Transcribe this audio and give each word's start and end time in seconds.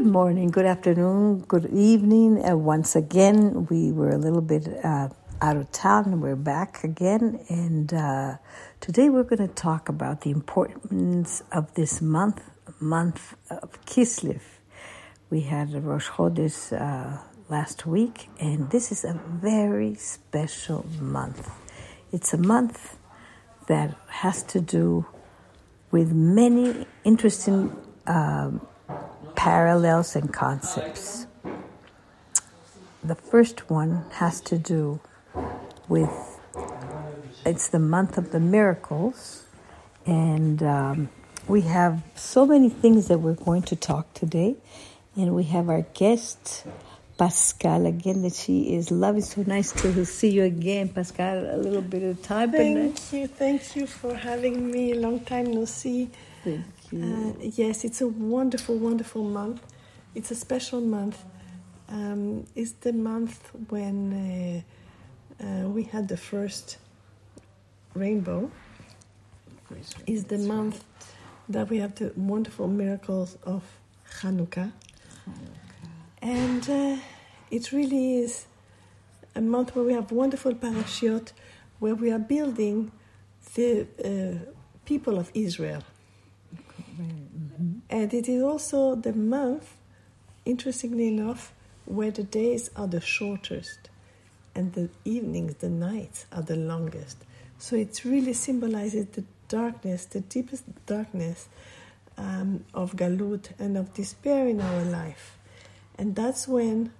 Good 0.00 0.12
morning, 0.12 0.48
good 0.48 0.64
afternoon, 0.64 1.40
good 1.40 1.66
evening. 1.66 2.42
Uh, 2.42 2.56
once 2.56 2.96
again, 2.96 3.66
we 3.66 3.92
were 3.92 4.08
a 4.08 4.16
little 4.16 4.40
bit 4.40 4.66
uh, 4.82 5.10
out 5.42 5.56
of 5.58 5.70
town. 5.72 6.22
We're 6.22 6.36
back 6.36 6.82
again, 6.82 7.44
and 7.50 7.92
uh, 7.92 8.36
today 8.80 9.10
we're 9.10 9.24
going 9.24 9.46
to 9.46 9.54
talk 9.54 9.90
about 9.90 10.22
the 10.22 10.30
importance 10.30 11.42
of 11.52 11.74
this 11.74 12.00
month, 12.00 12.42
month 12.80 13.34
of 13.50 13.78
Kislev. 13.84 14.40
We 15.28 15.42
had 15.42 15.74
a 15.74 15.82
Rosh 15.82 16.08
Chodesh 16.08 16.72
uh, 16.72 17.18
last 17.50 17.84
week, 17.84 18.30
and 18.40 18.70
this 18.70 18.90
is 18.90 19.04
a 19.04 19.20
very 19.28 19.96
special 19.96 20.86
month. 20.98 21.50
It's 22.10 22.32
a 22.32 22.38
month 22.38 22.96
that 23.66 23.94
has 24.08 24.42
to 24.44 24.62
do 24.62 25.04
with 25.90 26.10
many 26.14 26.86
interesting. 27.04 27.76
Um, 28.06 28.66
parallels 29.40 30.16
and 30.16 30.30
concepts. 30.34 31.26
The 33.02 33.14
first 33.14 33.70
one 33.70 34.04
has 34.20 34.38
to 34.42 34.58
do 34.58 35.00
with 35.88 36.12
it's 37.46 37.68
the 37.68 37.78
month 37.78 38.18
of 38.18 38.32
the 38.32 38.38
miracles, 38.38 39.46
and 40.04 40.62
um, 40.62 41.08
we 41.48 41.62
have 41.62 42.02
so 42.14 42.44
many 42.44 42.68
things 42.68 43.08
that 43.08 43.20
we're 43.20 43.42
going 43.48 43.62
to 43.62 43.76
talk 43.76 44.12
today. 44.12 44.56
And 45.16 45.34
we 45.34 45.44
have 45.44 45.70
our 45.70 45.86
guest, 45.94 46.66
Pascal, 47.16 47.86
again, 47.86 48.20
that 48.22 48.34
she 48.34 48.74
is 48.74 48.90
lovely. 48.90 49.22
So 49.22 49.42
nice 49.46 49.72
to 49.80 50.04
see 50.04 50.28
you 50.28 50.44
again, 50.44 50.90
Pascal. 50.90 51.38
A 51.38 51.56
little 51.56 51.80
bit 51.80 52.02
of 52.02 52.22
time. 52.22 52.52
Thank 52.52 53.12
you. 53.14 53.26
Thank 53.26 53.74
you 53.74 53.86
for 53.86 54.14
having 54.14 54.70
me. 54.70 54.92
Long 54.92 55.20
time 55.20 55.46
no 55.50 55.64
see. 55.64 56.10
Thank 56.44 56.79
uh, 56.92 57.32
yes, 57.40 57.84
it's 57.84 58.00
a 58.00 58.08
wonderful, 58.08 58.76
wonderful 58.76 59.22
month. 59.22 59.62
It's 60.14 60.30
a 60.30 60.34
special 60.34 60.80
month. 60.80 61.22
Um, 61.88 62.46
it's 62.56 62.72
the 62.72 62.92
month 62.92 63.50
when 63.68 64.64
uh, 65.40 65.44
uh, 65.44 65.68
we 65.68 65.84
had 65.84 66.08
the 66.08 66.16
first 66.16 66.78
rainbow. 67.94 68.50
Is 70.06 70.24
the 70.24 70.38
month 70.38 70.84
that 71.48 71.68
we 71.68 71.78
have 71.78 71.94
the 71.94 72.12
wonderful 72.16 72.66
miracles 72.66 73.38
of 73.44 73.62
Hanukkah. 74.20 74.72
And 76.22 76.68
uh, 76.68 76.96
it 77.50 77.72
really 77.72 78.16
is 78.16 78.46
a 79.34 79.40
month 79.40 79.74
where 79.74 79.84
we 79.84 79.92
have 79.92 80.10
wonderful 80.10 80.54
parashiot, 80.54 81.32
where 81.78 81.94
we 81.94 82.10
are 82.10 82.18
building 82.18 82.90
the 83.54 83.86
uh, 84.04 84.52
people 84.84 85.18
of 85.18 85.30
Israel. 85.34 85.82
And 87.88 88.14
it 88.14 88.28
is 88.28 88.42
also 88.42 88.94
the 88.94 89.12
month, 89.12 89.74
interestingly 90.44 91.08
enough, 91.08 91.52
where 91.84 92.10
the 92.10 92.22
days 92.22 92.70
are 92.76 92.86
the 92.86 93.00
shortest 93.00 93.90
and 94.54 94.72
the 94.74 94.88
evenings, 95.04 95.56
the 95.56 95.68
nights 95.68 96.26
are 96.32 96.42
the 96.42 96.56
longest. 96.56 97.16
So 97.58 97.76
it 97.76 98.04
really 98.04 98.32
symbolizes 98.32 99.06
the 99.06 99.24
darkness, 99.48 100.04
the 100.06 100.20
deepest 100.20 100.64
darkness 100.86 101.48
um, 102.16 102.64
of 102.74 102.96
galut 102.96 103.50
and 103.58 103.76
of 103.76 103.92
despair 103.94 104.46
in 104.46 104.60
our 104.60 104.84
life. 104.84 105.38
And 105.98 106.14
that's 106.14 106.46
when 106.48 106.92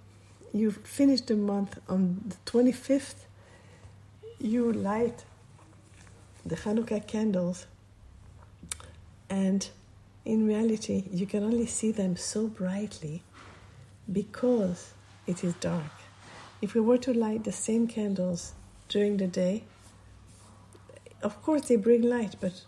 you 0.52 0.70
finish 0.70 1.20
the 1.22 1.36
month 1.36 1.78
on 1.88 2.22
the 2.26 2.36
25th, 2.50 3.26
you 4.38 4.72
light 4.72 5.24
the 6.44 6.56
Hanukkah 6.56 7.06
candles 7.06 7.66
and 9.28 9.68
in 10.24 10.46
reality, 10.46 11.05
you 11.11 11.27
can 11.27 11.42
only 11.42 11.67
see 11.67 11.92
them 11.92 12.17
so 12.17 12.46
brightly 12.46 13.22
because 14.11 14.92
it 15.27 15.42
is 15.45 15.55
dark. 15.55 15.92
If 16.61 16.74
we 16.74 16.80
were 16.80 16.98
to 16.98 17.12
light 17.12 17.45
the 17.45 17.52
same 17.52 17.86
candles 17.86 18.52
during 18.89 19.17
the 19.17 19.27
day, 19.27 19.64
of 21.22 21.42
course 21.42 21.68
they 21.68 21.77
bring 21.77 22.02
light, 22.02 22.36
but 22.40 22.64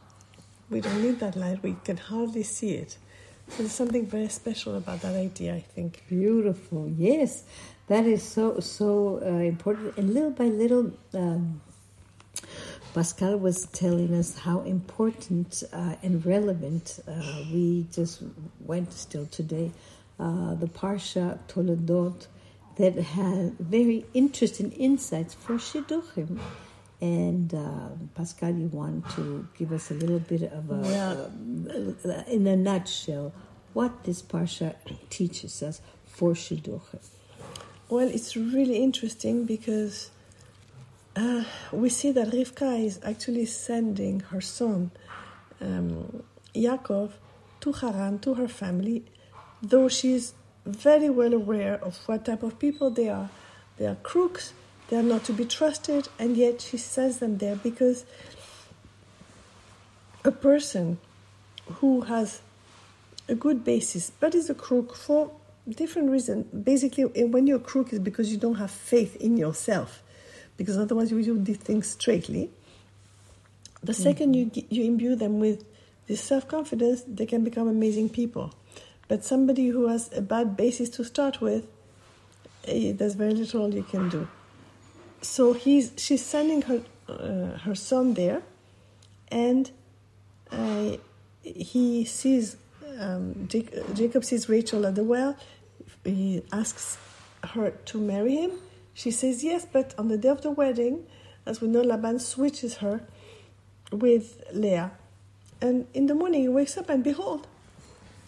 we 0.71 0.81
don't 0.81 1.03
need 1.03 1.21
that 1.21 1.37
light. 1.37 1.63
We 1.63 1.77
can 1.85 1.99
hardly 1.99 2.43
see 2.43 2.73
it. 2.75 2.97
So 3.49 3.59
there's 3.59 3.73
something 3.73 4.07
very 4.07 4.29
special 4.29 4.77
about 4.77 5.03
that 5.03 5.15
idea, 5.15 5.55
I 5.55 5.61
think. 5.61 6.05
Beautiful, 6.09 6.89
yes, 6.97 7.45
that 7.89 8.07
is 8.07 8.23
so 8.23 8.61
so 8.61 9.21
uh, 9.23 9.27
important. 9.27 9.99
And 9.99 10.15
little 10.15 10.31
by 10.31 10.45
little, 10.45 10.93
um, 11.13 11.61
Pascal 12.95 13.39
was 13.39 13.67
telling 13.67 14.15
us 14.15 14.37
how 14.37 14.61
important 14.61 15.63
uh, 15.73 15.95
and 16.03 16.25
relevant 16.27 17.01
uh, 17.09 17.13
we 17.51 17.87
just 17.91 18.23
went 18.61 18.93
still 18.93 19.25
today, 19.27 19.73
uh, 20.21 20.55
the 20.55 20.67
Parsha 20.67 21.39
Toledot, 21.49 22.27
that 22.77 22.95
had 22.95 23.59
very 23.59 24.05
interesting 24.13 24.73
insights 24.73 25.33
for 25.33 25.55
Shidduchim. 25.55 26.39
And 27.01 27.55
uh, 27.55 27.89
Pascal, 28.15 28.55
you 28.55 28.67
want 28.67 29.09
to 29.17 29.49
give 29.57 29.73
us 29.73 29.91
a 29.91 29.95
little 29.95 30.21
bit 30.21 30.43
of 30.53 30.71
a, 30.71 31.31
yeah. 32.05 32.25
in 32.27 32.47
a 32.47 32.57
nutshell, 32.57 33.33
what 33.73 34.05
this 34.05 34.21
Parsha 34.21 34.75
teaches 35.09 35.63
us 35.63 35.81
for 36.05 36.33
Shidduchim. 36.33 37.01
Well, 37.89 38.09
it's 38.09 38.37
really 38.37 38.83
interesting 38.83 39.47
because 39.47 40.11
uh, 41.15 41.45
we 41.73 41.89
see 41.89 42.11
that 42.13 42.29
Rivka 42.29 42.85
is 42.85 42.99
actually 43.03 43.47
sending 43.47 44.21
her 44.21 44.41
son 44.41 44.91
um, 45.61 46.23
Yaakov 46.55 47.13
to 47.61 47.73
Haran, 47.73 48.19
to 48.21 48.35
her 48.35 48.49
family, 48.49 49.05
though 49.63 49.89
she's 49.89 50.35
very 50.65 51.11
well 51.11 51.35
aware 51.35 51.75
of 51.75 51.97
what 52.07 52.25
type 52.25 52.43
of 52.43 52.59
people 52.59 52.91
they 52.91 53.09
are. 53.09 53.31
They 53.77 53.87
are 53.87 53.97
crooks, 53.97 54.53
they 54.89 54.97
are 54.97 55.03
not 55.03 55.25
to 55.25 55.33
be 55.33 55.45
trusted, 55.45 56.09
and 56.19 56.37
yet 56.37 56.61
she 56.61 56.77
sends 56.77 57.19
them 57.19 57.39
there 57.39 57.57
because 57.57 58.05
a 60.25 60.33
person 60.33 60.99
who 61.67 62.03
has 62.03 62.41
a 63.29 63.35
good 63.35 63.65
basis 63.65 64.11
but 64.19 64.35
is 64.35 64.51
a 64.51 64.55
crook 64.55 64.97
for 64.97 65.31
different 65.69 66.11
reasons. 66.11 66.47
Basically, 66.53 67.05
when 67.05 67.47
you're 67.47 67.59
a 67.59 67.61
crook 67.61 67.93
is 67.93 67.99
because 67.99 68.33
you 68.33 68.39
don't 68.39 68.57
have 68.57 68.71
faith 68.71 69.17
in 69.17 69.37
yourself 69.37 70.03
because 70.57 70.77
otherwise 70.79 71.11
you 71.11 71.23
do 71.23 71.39
these 71.39 71.57
things 71.57 71.89
straightly. 71.89 72.51
The 73.83 73.93
2nd 73.93 74.35
mm-hmm. 74.35 74.59
you 74.59 74.67
you 74.71 74.85
imbue 74.85 75.17
them 75.17 75.41
with 75.41 75.65
this 76.07 76.21
self 76.21 76.47
confidence, 76.49 77.03
they 77.07 77.27
can 77.27 77.45
become 77.45 77.69
amazing 77.69 78.11
people. 78.11 78.55
But 79.09 79.25
somebody 79.25 79.69
who 79.69 79.89
has 79.89 80.11
a 80.17 80.23
bad 80.23 80.57
basis 80.57 80.89
to 80.91 81.05
start 81.05 81.41
with, 81.41 81.67
eh, 82.67 82.93
there's 82.95 83.15
very 83.15 83.35
little 83.35 83.73
you 83.75 83.83
can 83.83 84.09
do. 84.09 84.29
So 85.21 85.53
he's 85.53 85.93
she's 85.97 86.25
sending 86.25 86.63
her 86.63 86.83
uh, 87.09 87.59
her 87.59 87.75
son 87.75 88.15
there, 88.15 88.43
and 89.29 89.71
uh, 90.51 90.97
he 91.43 92.05
sees 92.05 92.57
um, 92.99 93.49
Jacob 93.49 94.25
sees 94.25 94.49
Rachel 94.49 94.87
at 94.87 94.95
the 94.95 95.05
well. 95.05 95.37
He 96.05 96.43
asks 96.53 96.99
her 97.55 97.71
to 97.71 97.99
marry 97.99 98.37
him 98.37 98.53
she 98.95 99.11
says 99.11 99.43
yes, 99.43 99.67
but 99.71 99.95
on 99.99 100.09
the 100.09 100.19
day 100.19 100.29
of 100.29 100.43
the 100.43 100.51
wedding, 100.51 101.07
as 101.47 101.61
we 101.61 101.69
know, 101.69 101.81
Laban 101.81 102.19
switches 102.19 102.77
her 102.79 103.03
with 103.91 104.43
Leah. 104.53 104.93
And 105.61 105.87
in 105.95 106.07
the 106.07 106.15
morning, 106.15 106.43
he 106.43 106.49
wakes 106.49 106.77
up 106.77 106.89
and 106.89 107.03
behold, 107.03 107.47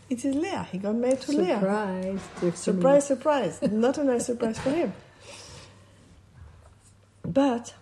it 0.09 0.25
is 0.25 0.35
Leah. 0.35 0.69
He 0.71 0.79
got 0.79 0.95
married 0.95 1.21
to 1.23 1.33
surprise, 1.33 2.21
Leah. 2.43 2.57
Surprise, 2.57 3.07
surprise. 3.07 3.57
Surprise. 3.57 3.63
Not 3.73 3.99
a 3.99 4.05
nice 4.05 4.27
surprise 4.27 4.59
for 4.59 4.71
him. 4.71 4.93
But 7.23 7.75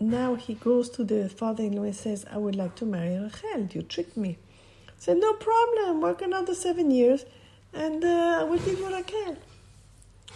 now 0.00 0.34
he 0.34 0.54
goes 0.54 0.90
to 0.90 1.04
the 1.04 1.28
father-in-law 1.28 1.84
and 1.84 1.96
says, 1.96 2.26
I 2.30 2.36
would 2.36 2.56
like 2.56 2.74
to 2.76 2.84
marry 2.84 3.18
Rachel. 3.18 3.68
You 3.72 3.82
tricked 3.82 4.16
me. 4.16 4.30
He 4.30 4.92
said, 4.98 5.18
no 5.18 5.32
problem. 5.34 6.00
Work 6.00 6.22
another 6.22 6.54
seven 6.54 6.90
years 6.90 7.24
and 7.72 8.04
uh, 8.04 8.38
I 8.40 8.42
will 8.44 8.58
give 8.58 8.78
you 8.78 8.92
Rachel. 8.92 9.36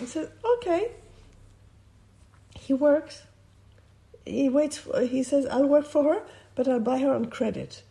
I 0.01 0.05
said, 0.07 0.31
okay. 0.57 0.93
He 2.59 2.73
works. 2.73 3.23
He 4.25 4.49
waits. 4.49 4.79
For, 4.79 5.01
he 5.03 5.23
says, 5.23 5.47
I'll 5.47 5.67
work 5.67 5.87
for 5.87 6.05
her, 6.05 6.23
but 6.55 6.69
I'll 6.69 6.81
buy 6.81 6.99
her 6.99 7.13
on 7.13 7.27
credit. 7.27 7.83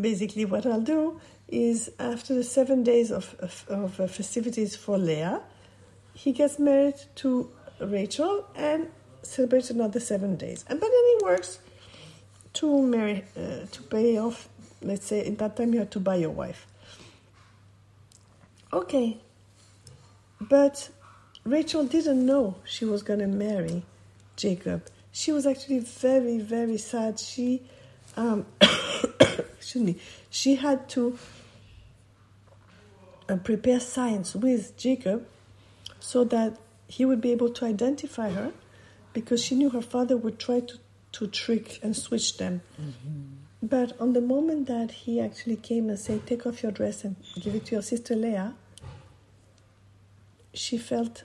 Basically, 0.00 0.44
what 0.44 0.66
I'll 0.66 0.80
do 0.80 1.20
is 1.48 1.90
after 1.98 2.34
the 2.34 2.44
seven 2.44 2.82
days 2.82 3.10
of, 3.10 3.34
of, 3.40 3.64
of 3.68 4.00
uh, 4.00 4.06
festivities 4.06 4.74
for 4.74 4.96
Leah, 4.96 5.42
he 6.14 6.32
gets 6.32 6.58
married 6.58 6.96
to 7.16 7.50
Rachel 7.80 8.46
and 8.54 8.88
celebrates 9.22 9.70
another 9.70 10.00
seven 10.00 10.36
days. 10.36 10.64
And 10.68 10.80
but 10.80 10.90
then 10.90 11.04
he 11.18 11.24
works 11.24 11.58
to 12.54 12.82
marry, 12.82 13.24
uh, 13.36 13.66
to 13.70 13.82
pay 13.82 14.18
off. 14.18 14.48
Let's 14.80 15.06
say 15.06 15.24
in 15.24 15.36
that 15.36 15.56
time 15.56 15.72
you 15.72 15.80
have 15.80 15.90
to 15.90 16.00
buy 16.00 16.16
your 16.16 16.30
wife. 16.30 16.66
Okay, 18.72 19.18
but 20.40 20.88
Rachel 21.44 21.84
didn't 21.84 22.24
know 22.24 22.56
she 22.64 22.84
was 22.84 23.02
going 23.02 23.18
to 23.18 23.26
marry 23.26 23.82
Jacob. 24.36 24.86
She 25.10 25.32
was 25.32 25.46
actually 25.46 25.80
very, 25.80 26.38
very 26.38 26.78
sad. 26.78 27.18
She, 27.18 27.62
um, 28.16 28.46
excuse 29.20 29.82
me, 29.84 29.96
she 30.30 30.54
had 30.54 30.88
to 30.90 31.18
uh, 33.28 33.36
prepare 33.36 33.80
signs 33.80 34.36
with 34.36 34.76
Jacob 34.76 35.26
so 35.98 36.24
that 36.24 36.56
he 36.86 37.04
would 37.04 37.20
be 37.20 37.32
able 37.32 37.50
to 37.50 37.64
identify 37.64 38.30
her 38.30 38.52
because 39.12 39.42
she 39.42 39.54
knew 39.54 39.70
her 39.70 39.82
father 39.82 40.16
would 40.16 40.38
try 40.38 40.60
to, 40.60 40.78
to 41.12 41.26
trick 41.26 41.80
and 41.82 41.96
switch 41.96 42.36
them. 42.38 42.62
But 43.62 44.00
on 44.00 44.12
the 44.12 44.20
moment 44.20 44.66
that 44.68 44.90
he 44.90 45.20
actually 45.20 45.56
came 45.56 45.88
and 45.88 45.98
said, 45.98 46.26
Take 46.26 46.46
off 46.46 46.62
your 46.62 46.72
dress 46.72 47.04
and 47.04 47.16
give 47.40 47.54
it 47.54 47.66
to 47.66 47.76
your 47.76 47.82
sister 47.82 48.14
Leah, 48.16 48.54
she 50.52 50.78
felt 50.78 51.24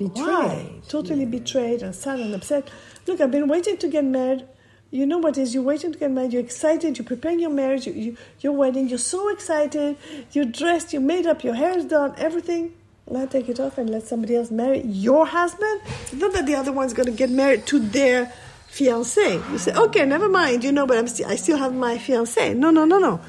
Betrayed. 0.00 0.16
why? 0.16 0.72
Totally 0.88 1.26
betrayed 1.26 1.82
and 1.82 1.94
sad 1.94 2.20
and 2.20 2.34
upset. 2.34 2.70
Look, 3.06 3.20
I've 3.20 3.30
been 3.30 3.48
waiting 3.48 3.76
to 3.76 3.88
get 3.88 4.02
married. 4.02 4.46
You 4.90 5.04
know 5.04 5.18
what 5.18 5.36
is? 5.36 5.52
You're 5.52 5.62
waiting 5.62 5.92
to 5.92 5.98
get 5.98 6.10
married. 6.10 6.32
You're 6.32 6.42
excited. 6.42 6.96
You're 6.96 7.04
preparing 7.04 7.38
your 7.38 7.50
marriage. 7.50 7.86
You, 7.86 7.92
you, 7.92 8.16
your 8.40 8.54
wedding. 8.54 8.88
You're 8.88 8.98
so 8.98 9.28
excited. 9.28 9.98
You're 10.32 10.46
dressed. 10.46 10.94
You're 10.94 11.02
made 11.02 11.26
up. 11.26 11.44
Your 11.44 11.54
hair's 11.54 11.84
done. 11.84 12.14
Everything. 12.16 12.72
Now 13.10 13.26
take 13.26 13.50
it 13.50 13.60
off 13.60 13.76
and 13.76 13.90
let 13.90 14.04
somebody 14.04 14.36
else 14.36 14.50
marry 14.50 14.80
your 14.82 15.26
husband. 15.26 15.82
It's 16.02 16.14
not 16.14 16.32
that 16.32 16.46
the 16.46 16.54
other 16.54 16.72
one's 16.72 16.94
going 16.94 17.06
to 17.06 17.12
get 17.12 17.28
married 17.28 17.66
to 17.66 17.78
their 17.78 18.32
fiance. 18.68 19.34
You 19.34 19.58
say, 19.58 19.74
okay, 19.74 20.06
never 20.06 20.28
mind. 20.30 20.64
You 20.64 20.72
know, 20.72 20.86
but 20.86 20.96
I'm 20.96 21.08
sti- 21.08 21.28
I 21.28 21.36
still 21.36 21.58
have 21.58 21.74
my 21.74 21.98
fiance. 21.98 22.54
No, 22.54 22.70
no, 22.70 22.86
no, 22.86 22.98
no. 22.98 23.20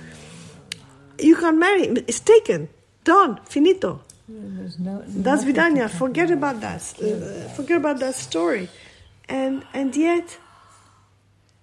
You 1.19 1.35
can't 1.35 1.57
marry. 1.57 1.83
It's 2.07 2.21
taken. 2.21 2.69
Done. 3.03 3.39
Finito. 3.43 4.03
No, 4.79 5.03
That's 5.07 5.43
Vidania. 5.43 5.89
Forget 5.89 6.31
about. 6.31 6.57
about 6.57 6.61
that. 6.61 7.01
Uh, 7.01 7.49
forget 7.49 7.77
about 7.77 7.99
that 7.99 8.15
story. 8.15 8.69
And 9.27 9.65
and 9.73 9.95
yet, 9.95 10.37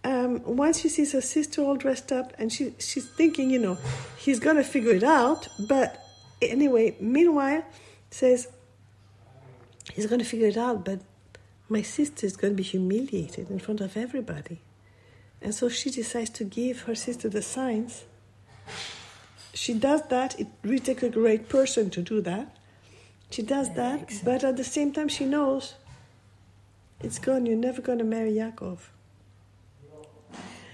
um, 0.04 0.42
once 0.44 0.80
she 0.80 0.88
sees 0.88 1.12
her 1.12 1.20
sister 1.20 1.62
all 1.62 1.76
dressed 1.76 2.12
up, 2.12 2.32
and 2.38 2.52
she 2.52 2.74
she's 2.78 3.08
thinking, 3.08 3.50
you 3.50 3.58
know, 3.58 3.78
he's 4.18 4.40
gonna 4.40 4.64
figure 4.64 4.92
it 4.92 5.04
out. 5.04 5.48
But 5.58 6.02
anyway, 6.42 6.96
meanwhile, 7.00 7.64
says 8.10 8.48
he's 9.92 10.06
gonna 10.06 10.24
figure 10.24 10.48
it 10.48 10.56
out. 10.56 10.84
But 10.84 11.00
my 11.68 11.82
sister 11.82 12.26
is 12.26 12.36
gonna 12.36 12.54
be 12.54 12.62
humiliated 12.62 13.50
in 13.50 13.58
front 13.58 13.80
of 13.80 13.96
everybody, 13.96 14.60
and 15.40 15.54
so 15.54 15.68
she 15.68 15.90
decides 15.90 16.30
to 16.30 16.44
give 16.44 16.82
her 16.82 16.94
sister 16.94 17.28
the 17.28 17.42
signs. 17.42 18.04
She 19.54 19.74
does 19.74 20.02
that. 20.08 20.38
It 20.38 20.46
really 20.62 20.78
takes 20.78 21.02
a 21.02 21.10
great 21.10 21.48
person 21.48 21.90
to 21.90 22.02
do 22.02 22.20
that. 22.20 22.54
She 23.30 23.42
does 23.42 23.74
that, 23.74 24.10
but 24.24 24.42
at 24.44 24.56
the 24.56 24.64
same 24.64 24.92
time, 24.92 25.08
she 25.08 25.24
knows 25.24 25.74
it's 27.00 27.18
gone. 27.18 27.46
You're 27.46 27.56
never 27.56 27.82
going 27.82 27.98
to 27.98 28.04
marry 28.04 28.32
Yaakov. 28.32 28.78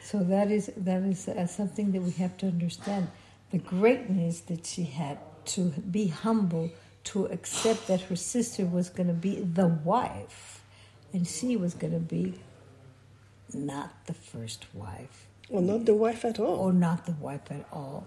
So 0.03 0.23
that 0.25 0.51
is 0.51 0.71
that 0.77 1.03
is 1.03 1.27
uh, 1.29 1.47
something 1.47 1.93
that 1.93 2.03
we 2.03 2.13
have 2.13 2.37
to 2.39 2.47
understand. 2.47 3.09
The 3.51 3.59
greatness 3.59 4.41
that 4.43 4.67
she 4.67 4.85
had 4.85 5.19
to 5.47 5.63
be 5.91 6.07
humble, 6.09 6.71
to 7.05 7.27
accept 7.27 7.87
that 7.89 8.01
her 8.03 8.17
sister 8.17 8.65
was 8.65 8.89
going 8.89 9.09
to 9.09 9.15
be 9.15 9.41
the 9.41 9.67
wife, 9.67 10.63
and 11.13 11.27
she 11.27 11.57
was 11.57 11.75
going 11.75 11.93
to 11.93 11.99
be 12.01 12.35
not 13.53 14.07
the 14.07 14.15
first 14.15 14.67
wife, 14.75 15.27
Well, 15.49 15.63
not 15.63 15.85
the 15.85 15.95
wife 15.95 16.25
at 16.25 16.41
all. 16.41 16.57
or 16.57 16.73
not 16.73 17.07
the 17.07 17.13
wife 17.13 17.51
at 17.51 17.67
all. 17.73 18.07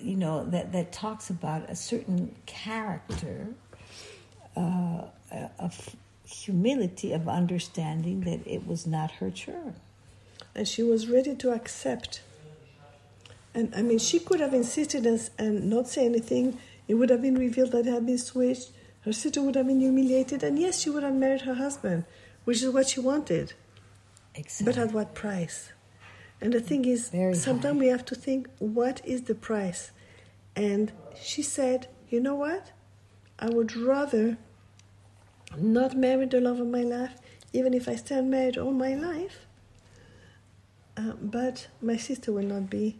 You 0.00 0.16
know 0.16 0.44
that 0.46 0.72
that 0.72 0.92
talks 0.92 1.28
about 1.30 1.68
a 1.68 1.76
certain 1.76 2.34
character 2.46 3.48
uh, 4.56 5.02
of 5.58 5.96
humility, 6.26 7.12
of 7.12 7.28
understanding 7.28 8.20
that 8.22 8.46
it 8.46 8.66
was 8.66 8.86
not 8.86 9.10
her 9.12 9.30
turn. 9.30 9.74
And 10.54 10.66
she 10.66 10.82
was 10.82 11.08
ready 11.08 11.34
to 11.36 11.52
accept. 11.52 12.22
And 13.54 13.72
I 13.74 13.82
mean, 13.82 13.98
she 13.98 14.18
could 14.18 14.40
have 14.40 14.54
insisted 14.54 15.06
and, 15.06 15.28
and 15.38 15.68
not 15.68 15.88
say 15.88 16.06
anything. 16.06 16.58
It 16.88 16.94
would 16.94 17.10
have 17.10 17.22
been 17.22 17.36
revealed 17.36 17.72
that 17.72 17.86
it 17.86 17.92
had 17.92 18.06
been 18.06 18.18
switched. 18.18 18.70
Her 19.02 19.12
sister 19.12 19.42
would 19.42 19.54
have 19.56 19.66
been 19.66 19.80
humiliated. 19.80 20.42
And 20.42 20.58
yes, 20.58 20.80
she 20.80 20.90
would 20.90 21.02
have 21.02 21.14
married 21.14 21.42
her 21.42 21.54
husband, 21.54 22.04
which 22.44 22.62
is 22.62 22.70
what 22.70 22.88
she 22.88 23.00
wanted. 23.00 23.54
Exactly. 24.34 24.72
But 24.72 24.78
at 24.78 24.92
what 24.92 25.14
price? 25.14 25.72
And 26.40 26.52
the 26.52 26.60
thing 26.60 26.84
is, 26.86 27.10
Very 27.10 27.34
sometimes 27.34 27.74
high. 27.76 27.80
we 27.80 27.88
have 27.88 28.04
to 28.06 28.14
think, 28.14 28.48
what 28.58 29.00
is 29.04 29.22
the 29.22 29.34
price? 29.34 29.92
And 30.56 30.92
she 31.20 31.42
said, 31.42 31.88
you 32.08 32.20
know 32.20 32.34
what? 32.34 32.72
I 33.38 33.48
would 33.50 33.76
rather 33.76 34.38
not 35.56 35.96
marry 35.96 36.26
the 36.26 36.40
love 36.40 36.60
of 36.60 36.66
my 36.68 36.82
life, 36.82 37.14
even 37.52 37.74
if 37.74 37.88
I 37.88 37.96
stay 37.96 38.20
married 38.20 38.56
all 38.58 38.72
my 38.72 38.94
life. 38.94 39.46
Uh, 40.96 41.12
but 41.20 41.68
my 41.80 41.96
sister 41.96 42.32
will 42.32 42.44
not 42.44 42.68
be 42.68 42.98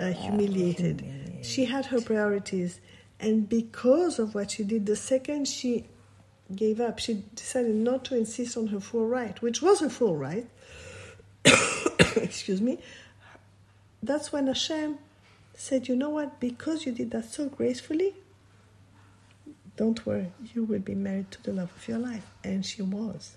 uh, 0.00 0.06
humiliated. 0.12 1.00
humiliated. 1.00 1.44
She 1.44 1.66
had 1.66 1.86
her 1.86 2.00
priorities. 2.00 2.80
And 3.20 3.48
because 3.48 4.18
of 4.18 4.34
what 4.34 4.52
she 4.52 4.64
did, 4.64 4.86
the 4.86 4.96
second 4.96 5.46
she 5.48 5.86
gave 6.54 6.80
up, 6.80 6.98
she 6.98 7.24
decided 7.34 7.74
not 7.74 8.04
to 8.06 8.16
insist 8.16 8.56
on 8.56 8.68
her 8.68 8.80
full 8.80 9.06
right, 9.06 9.40
which 9.42 9.60
was 9.60 9.80
her 9.80 9.88
full 9.90 10.16
right. 10.16 10.46
Excuse 12.22 12.60
me. 12.60 12.78
That's 14.02 14.32
when 14.32 14.46
Hashem 14.46 14.98
said, 15.54 15.88
You 15.88 15.96
know 15.96 16.10
what? 16.10 16.40
Because 16.40 16.86
you 16.86 16.92
did 16.92 17.10
that 17.12 17.24
so 17.26 17.48
gracefully, 17.48 18.14
don't 19.76 20.04
worry, 20.04 20.32
you 20.54 20.64
will 20.64 20.80
be 20.80 20.94
married 20.94 21.30
to 21.30 21.42
the 21.44 21.52
love 21.52 21.70
of 21.74 21.86
your 21.88 21.98
life. 21.98 22.26
And 22.42 22.66
she 22.66 22.82
was. 22.82 23.36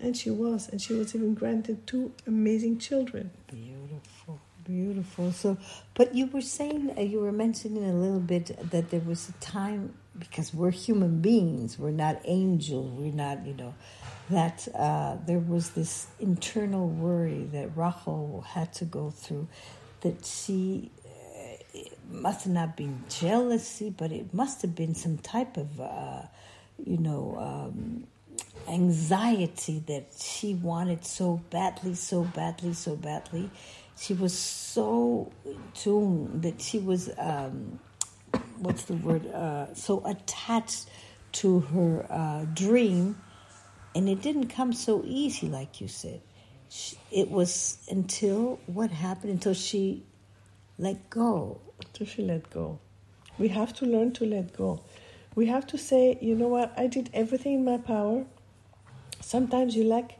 And 0.00 0.16
she 0.16 0.30
was. 0.30 0.68
And 0.70 0.80
she 0.80 0.94
was 0.94 1.14
even 1.14 1.34
granted 1.34 1.86
two 1.86 2.12
amazing 2.26 2.78
children. 2.78 3.30
Beautiful, 3.46 4.40
beautiful. 4.64 5.32
So, 5.32 5.58
but 5.94 6.14
you 6.14 6.26
were 6.26 6.40
saying, 6.40 6.94
uh, 6.96 7.02
you 7.02 7.20
were 7.20 7.30
mentioning 7.30 7.84
a 7.84 7.92
little 7.92 8.20
bit 8.20 8.58
that 8.70 8.90
there 8.90 9.00
was 9.00 9.28
a 9.28 9.32
time 9.32 9.92
because 10.18 10.54
we're 10.54 10.70
human 10.70 11.20
beings, 11.20 11.78
we're 11.78 11.90
not 11.90 12.20
angels, 12.24 12.90
we're 12.92 13.12
not, 13.12 13.46
you 13.46 13.54
know, 13.54 13.74
that 14.32 14.68
uh, 14.74 15.16
there 15.26 15.38
was 15.38 15.70
this 15.70 16.08
internal 16.20 16.88
worry 16.88 17.48
that 17.52 17.76
Rachel 17.76 18.44
had 18.46 18.72
to 18.74 18.84
go 18.84 19.10
through, 19.10 19.48
that 20.00 20.26
she 20.26 20.90
uh, 21.04 21.78
must 22.10 22.44
have 22.44 22.52
not 22.52 22.76
been 22.76 23.04
jealousy, 23.08 23.90
but 23.90 24.12
it 24.12 24.34
must 24.34 24.62
have 24.62 24.74
been 24.74 24.94
some 24.94 25.18
type 25.18 25.56
of, 25.56 25.80
uh, 25.80 26.22
you 26.84 26.98
know. 26.98 27.36
Um, 27.38 28.06
anxiety 28.68 29.82
that 29.86 30.12
she 30.18 30.54
wanted 30.54 31.04
so 31.04 31.40
badly, 31.50 31.94
so 31.94 32.22
badly, 32.22 32.72
so 32.74 32.96
badly. 32.96 33.50
She 33.98 34.14
was 34.14 34.36
so 34.36 35.32
tuned 35.74 36.42
that 36.42 36.60
she 36.60 36.78
was, 36.78 37.10
um, 37.18 37.78
what's 38.58 38.84
the 38.84 38.94
word, 38.94 39.26
uh, 39.26 39.74
so 39.74 40.04
attached 40.06 40.88
to 41.32 41.60
her 41.60 42.06
uh, 42.10 42.44
dream, 42.54 43.16
and 43.94 44.08
it 44.08 44.22
didn't 44.22 44.48
come 44.48 44.72
so 44.72 45.02
easy, 45.04 45.48
like 45.48 45.80
you 45.80 45.88
said. 45.88 46.20
It 47.10 47.30
was 47.30 47.78
until 47.90 48.58
what 48.66 48.90
happened, 48.90 49.32
until 49.32 49.54
she 49.54 50.04
let 50.78 51.10
go. 51.10 51.60
Until 51.84 52.06
she 52.06 52.22
let 52.22 52.50
go. 52.50 52.78
We 53.38 53.48
have 53.48 53.74
to 53.74 53.86
learn 53.86 54.12
to 54.12 54.24
let 54.24 54.56
go. 54.56 54.82
We 55.34 55.46
have 55.46 55.66
to 55.68 55.78
say, 55.78 56.18
you 56.20 56.34
know 56.34 56.48
what, 56.48 56.72
I 56.76 56.86
did 56.86 57.10
everything 57.12 57.54
in 57.54 57.64
my 57.64 57.78
power. 57.78 58.24
Sometimes 59.20 59.74
you 59.76 59.84
like, 59.84 60.18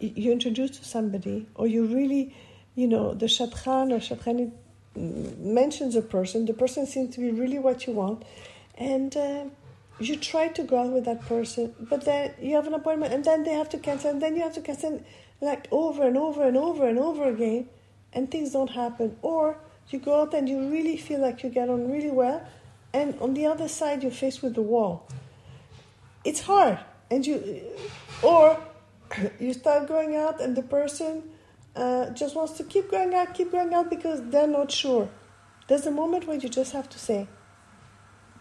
you 0.00 0.32
introduce 0.32 0.78
to 0.78 0.84
somebody, 0.84 1.48
or 1.54 1.66
you 1.66 1.86
really, 1.86 2.34
you 2.74 2.86
know, 2.86 3.14
the 3.14 3.26
Shadchan 3.26 3.92
or 3.92 3.98
Shadchanit 3.98 4.52
mentions 4.94 5.94
a 5.94 6.02
person, 6.02 6.46
the 6.46 6.54
person 6.54 6.86
seems 6.86 7.14
to 7.14 7.20
be 7.20 7.30
really 7.30 7.58
what 7.58 7.86
you 7.86 7.92
want, 7.92 8.24
and 8.76 9.16
uh, 9.16 9.44
you 10.00 10.16
try 10.16 10.48
to 10.48 10.62
go 10.62 10.80
out 10.80 10.92
with 10.92 11.04
that 11.04 11.20
person, 11.26 11.74
but 11.78 12.04
then 12.04 12.34
you 12.40 12.56
have 12.56 12.66
an 12.66 12.74
appointment, 12.74 13.12
and 13.12 13.24
then 13.24 13.44
they 13.44 13.52
have 13.52 13.68
to 13.68 13.78
cancel, 13.78 14.10
and 14.10 14.20
then 14.20 14.34
you 14.34 14.42
have 14.42 14.54
to 14.54 14.62
cancel, 14.62 15.02
like 15.40 15.68
over 15.70 16.06
and 16.06 16.16
over 16.16 16.42
and 16.42 16.56
over 16.56 16.88
and 16.88 16.98
over 16.98 17.28
again, 17.28 17.68
and 18.12 18.30
things 18.30 18.52
don't 18.52 18.70
happen. 18.70 19.16
Or 19.20 19.58
you 19.90 19.98
go 19.98 20.22
out 20.22 20.32
and 20.34 20.48
you 20.48 20.70
really 20.70 20.96
feel 20.96 21.20
like 21.20 21.42
you 21.42 21.50
get 21.50 21.68
on 21.68 21.90
really 21.90 22.10
well, 22.10 22.42
and 22.94 23.14
on 23.20 23.34
the 23.34 23.46
other 23.46 23.68
side 23.68 24.02
you're 24.02 24.10
faced 24.10 24.42
with 24.42 24.54
the 24.54 24.62
wall. 24.62 25.06
It's 26.24 26.40
hard, 26.40 26.78
and 27.10 27.26
you, 27.26 27.62
or 28.22 28.58
you 29.38 29.52
start 29.52 29.86
going 29.86 30.16
out, 30.16 30.40
and 30.40 30.56
the 30.56 30.62
person 30.62 31.24
uh, 31.76 32.10
just 32.10 32.34
wants 32.34 32.54
to 32.54 32.64
keep 32.64 32.90
going 32.90 33.14
out, 33.14 33.34
keep 33.34 33.52
going 33.52 33.74
out 33.74 33.90
because 33.90 34.22
they're 34.30 34.46
not 34.46 34.72
sure. 34.72 35.10
There's 35.68 35.86
a 35.86 35.90
moment 35.90 36.26
where 36.26 36.38
you 36.38 36.48
just 36.48 36.72
have 36.72 36.88
to 36.88 36.98
say, 36.98 37.28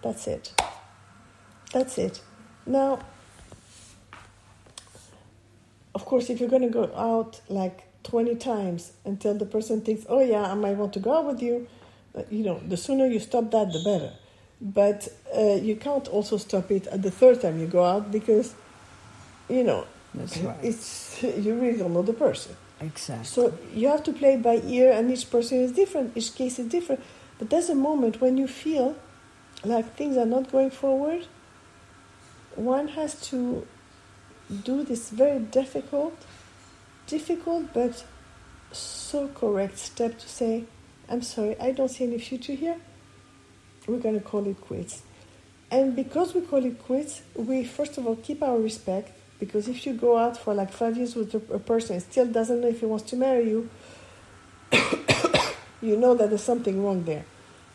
"That's 0.02 0.26
it. 0.26 0.54
That's 1.74 1.98
it." 1.98 2.22
Now, 2.66 3.00
of 5.96 6.06
course, 6.06 6.30
if 6.30 6.40
you're 6.40 6.50
going 6.50 6.62
to 6.62 6.70
go 6.70 6.92
out 6.96 7.42
like 7.50 7.84
20 8.04 8.36
times 8.36 8.94
until 9.06 9.34
the 9.34 9.46
person 9.46 9.82
thinks, 9.82 10.06
oh, 10.08 10.22
yeah, 10.22 10.52
I 10.52 10.54
might 10.56 10.78
want 10.78 10.94
to 10.94 11.00
go 11.00 11.18
out 11.18 11.26
with 11.26 11.42
you, 11.42 11.68
you 12.30 12.44
know, 12.44 12.60
the 12.68 12.78
sooner 12.78 13.06
you 13.08 13.20
stop 13.20 13.52
that, 13.52 13.72
the 13.72 13.82
better. 13.84 14.14
But 14.62 15.08
uh, 15.36 15.56
you 15.56 15.76
can't 15.76 16.08
also 16.08 16.38
stop 16.38 16.72
it 16.72 16.88
at 16.88 17.02
the 17.02 17.12
third 17.12 17.42
time 17.42 17.60
you 17.60 17.68
go 17.68 17.84
out 17.84 18.12
because, 18.12 18.56
you 19.48 19.64
know, 19.64 19.86
That's 20.14 20.38
right. 20.48 20.58
it's 20.62 21.22
you 21.24 21.56
really 21.56 21.78
don't 21.78 21.94
know 21.94 22.02
the 22.02 22.14
person. 22.14 22.56
Exactly. 22.82 23.26
So 23.26 23.58
you 23.74 23.88
have 23.90 24.04
to 24.04 24.14
play 24.14 24.38
by 24.38 24.62
ear, 24.66 24.92
and 24.94 25.12
each 25.12 25.30
person 25.30 25.60
is 25.60 25.72
different. 25.74 26.16
Each 26.16 26.34
case 26.34 26.60
is 26.60 26.68
different. 26.68 27.02
But 27.38 27.50
there's 27.50 27.70
a 27.70 27.76
moment 27.76 28.22
when 28.22 28.38
you 28.38 28.48
feel 28.48 28.96
like 29.66 29.96
things 29.96 30.18
are 30.18 30.26
not 30.26 30.52
going 30.52 30.72
forward. 30.72 31.28
One 32.60 32.90
has 32.90 33.16
to 33.30 33.66
do 34.66 34.84
this 34.84 35.12
very 35.12 35.40
difficult, 35.40 36.14
difficult 37.08 37.74
but 37.74 38.04
so 38.74 39.30
correct 39.30 39.78
step 39.78 40.20
to 40.20 40.28
say, 40.28 40.66
I'm 41.08 41.22
sorry, 41.22 41.58
I 41.58 41.72
don't 41.72 41.88
see 41.88 42.04
any 42.04 42.20
future 42.20 42.54
here. 42.54 42.76
We're 43.88 44.00
going 44.00 44.20
to 44.20 44.26
call 44.26 44.46
it 44.46 44.60
quits. 44.60 45.04
And 45.72 45.96
because 45.96 46.34
we 46.34 46.42
call 46.42 46.66
it 46.66 46.84
quits, 46.84 47.22
we 47.34 47.64
first 47.64 47.98
of 47.98 48.06
all 48.06 48.18
keep 48.18 48.44
our 48.44 48.60
respect. 48.60 49.12
Because 49.40 49.70
if 49.70 49.86
you 49.86 49.94
go 49.94 50.18
out 50.18 50.36
for 50.36 50.54
like 50.54 50.74
five 50.74 50.98
years 50.98 51.16
with 51.16 51.34
a, 51.34 51.60
person 51.60 51.94
and 51.96 52.04
still 52.04 52.26
doesn't 52.26 52.60
know 52.60 52.68
if 52.68 52.82
he 52.82 52.86
wants 52.86 53.06
to 53.12 53.16
marry 53.16 53.48
you, 53.48 53.70
you 55.82 55.96
know 55.96 56.14
that 56.14 56.28
there's 56.28 56.44
something 56.44 56.84
wrong 56.84 57.06
there. 57.06 57.24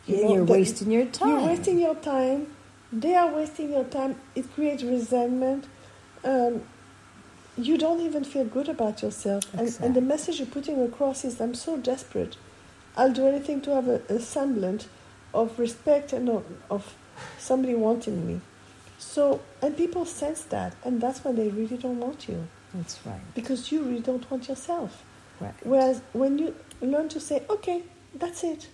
You 0.07 0.17
yeah, 0.17 0.29
you're 0.29 0.45
wasting 0.45 0.91
your 0.91 1.07
time. 1.07 1.31
You're 1.31 1.47
wasting 1.49 1.81
your 1.81 1.95
time. 1.95 2.54
They 2.95 3.17
are 3.17 3.29
wasting 3.35 3.73
your 3.73 3.83
time. 3.83 4.15
It 4.37 4.55
creates 4.55 4.85
resentment. 4.85 5.67
Um, 6.23 6.63
you 7.59 7.77
don't 7.77 8.01
even 8.01 8.23
feel 8.23 8.45
good 8.45 8.69
about 8.69 9.03
yourself. 9.03 9.43
Exactly. 9.53 9.67
And, 9.67 9.85
and, 9.85 9.97
the 9.97 10.01
message 10.01 10.39
you're 10.39 10.47
putting 10.47 10.81
across 10.81 11.25
is 11.25 11.41
I'm 11.41 11.55
so 11.55 11.77
desperate. 11.77 12.37
I'll 12.97 13.13
do 13.13 13.27
anything 13.27 13.61
to 13.63 13.75
have 13.75 13.89
a, 13.89 14.01
a 14.09 14.21
semblance 14.21 14.87
of 15.33 15.59
respect 15.59 16.13
and 16.13 16.29
of, 16.29 16.45
of 16.71 16.95
somebody 17.37 17.75
wanting 17.75 18.29
me. 18.29 18.41
So, 18.99 19.41
and 19.61 19.77
people 19.77 20.05
sense 20.05 20.43
that, 20.45 20.77
and 20.85 21.01
that's 21.01 21.25
when 21.25 21.35
they 21.35 21.49
really 21.49 21.77
don't 21.77 21.99
want 21.99 22.29
you. 22.29 22.47
That's 22.73 23.05
right. 23.05 23.21
Because 23.35 23.73
you 23.73 23.83
really 23.83 24.01
don't 24.01 24.29
want 24.31 24.49
yourself. 24.49 25.03
Right. 25.41 25.55
Whereas 25.65 26.01
when 26.13 26.39
you 26.39 26.55
learn 26.81 27.09
to 27.09 27.19
say, 27.19 27.43
okay, 27.51 27.83
that's 28.15 28.45
it. 28.45 28.69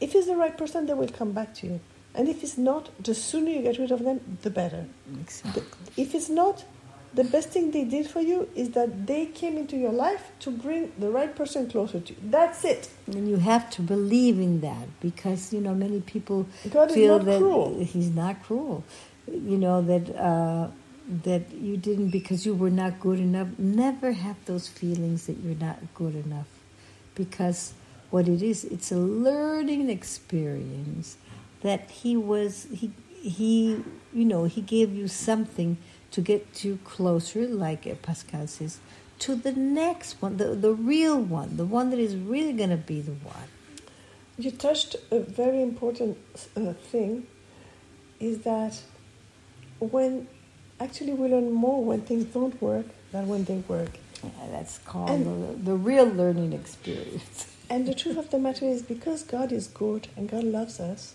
If 0.00 0.14
it's 0.14 0.26
the 0.26 0.36
right 0.36 0.56
person, 0.56 0.86
they 0.86 0.94
will 0.94 1.08
come 1.08 1.32
back 1.32 1.54
to 1.56 1.66
you. 1.66 1.80
And 2.14 2.28
if 2.28 2.42
it's 2.42 2.58
not, 2.58 2.90
the 3.02 3.14
sooner 3.14 3.50
you 3.50 3.62
get 3.62 3.78
rid 3.78 3.92
of 3.92 4.02
them, 4.04 4.38
the 4.42 4.50
better. 4.50 4.86
Exactly. 5.20 5.62
If 5.96 6.14
it's 6.14 6.28
not, 6.28 6.64
the 7.14 7.24
best 7.24 7.50
thing 7.50 7.70
they 7.70 7.84
did 7.84 8.06
for 8.08 8.20
you 8.20 8.48
is 8.54 8.70
that 8.70 9.06
they 9.06 9.26
came 9.26 9.56
into 9.56 9.76
your 9.76 9.92
life 9.92 10.30
to 10.40 10.50
bring 10.50 10.92
the 10.98 11.10
right 11.10 11.34
person 11.34 11.68
closer 11.68 12.00
to 12.00 12.12
you. 12.12 12.18
That's 12.22 12.64
it. 12.64 12.90
And 13.06 13.28
you 13.28 13.36
have 13.36 13.70
to 13.70 13.82
believe 13.82 14.38
in 14.38 14.60
that 14.60 15.00
because 15.00 15.52
you 15.52 15.60
know 15.60 15.74
many 15.74 16.00
people 16.00 16.46
God 16.70 16.92
feel 16.92 17.18
that 17.18 17.38
cruel. 17.38 17.82
He's 17.82 18.10
not 18.10 18.42
cruel. 18.42 18.84
You 19.26 19.58
know 19.58 19.82
that 19.82 20.16
uh, 20.16 20.68
that 21.24 21.52
you 21.52 21.76
didn't 21.76 22.10
because 22.10 22.46
you 22.46 22.54
were 22.54 22.70
not 22.70 23.00
good 23.00 23.18
enough. 23.18 23.48
Never 23.58 24.12
have 24.12 24.36
those 24.46 24.68
feelings 24.68 25.26
that 25.26 25.38
you're 25.38 25.58
not 25.58 25.78
good 25.94 26.14
enough 26.14 26.46
because 27.16 27.74
what 28.10 28.28
it 28.28 28.42
is, 28.42 28.64
it's 28.64 28.90
a 28.90 28.96
learning 28.96 29.88
experience 29.88 31.16
that 31.62 31.90
he 31.90 32.16
was 32.16 32.66
he 32.72 32.90
he 33.06 33.82
you 34.12 34.24
know 34.24 34.44
he 34.44 34.60
gave 34.60 34.94
you 34.94 35.08
something 35.08 35.76
to 36.10 36.20
get 36.20 36.64
you 36.64 36.78
closer, 36.84 37.46
like 37.46 38.02
Pascal 38.02 38.46
says, 38.46 38.80
to 39.20 39.34
the 39.34 39.52
next 39.52 40.20
one, 40.20 40.38
the, 40.38 40.54
the 40.54 40.72
real 40.72 41.20
one, 41.20 41.56
the 41.56 41.64
one 41.64 41.90
that 41.90 41.98
is 41.98 42.16
really 42.16 42.52
going 42.52 42.70
to 42.70 42.76
be 42.76 43.00
the 43.00 43.12
one. 43.12 43.48
You 44.38 44.50
touched 44.50 44.96
a 45.10 45.20
very 45.20 45.62
important 45.62 46.18
uh, 46.56 46.72
thing 46.72 47.26
is 48.18 48.40
that 48.40 48.80
when 49.78 50.26
actually 50.80 51.12
we 51.12 51.28
learn 51.28 51.52
more 51.52 51.84
when 51.84 52.00
things 52.00 52.24
don't 52.24 52.60
work 52.60 52.86
than 53.12 53.28
when 53.28 53.44
they 53.44 53.58
work. 53.68 53.90
Yeah, 54.22 54.30
that's 54.50 54.78
called 54.78 55.24
the, 55.24 55.70
the 55.70 55.76
real 55.76 56.06
learning 56.06 56.52
experience. 56.52 57.54
and 57.70 57.86
the 57.86 57.94
truth 57.94 58.16
of 58.16 58.30
the 58.30 58.38
matter 58.38 58.64
is 58.66 58.82
because 58.82 59.22
God 59.22 59.52
is 59.52 59.66
good 59.66 60.08
and 60.16 60.28
God 60.28 60.44
loves 60.44 60.80
us, 60.80 61.14